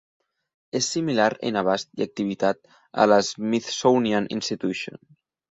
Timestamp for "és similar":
0.79-1.27